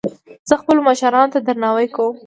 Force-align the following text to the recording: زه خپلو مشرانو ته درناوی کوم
زه 0.49 0.55
خپلو 0.61 0.79
مشرانو 0.89 1.31
ته 1.33 1.39
درناوی 1.47 1.87
کوم 1.95 2.15